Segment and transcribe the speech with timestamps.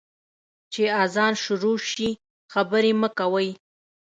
[0.71, 2.09] چي اذان شروع سي،
[2.53, 3.49] خبري مه کوئ.